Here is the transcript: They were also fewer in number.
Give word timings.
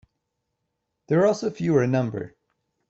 They 1.07 1.15
were 1.15 1.27
also 1.27 1.51
fewer 1.51 1.83
in 1.83 1.91
number. 1.91 2.35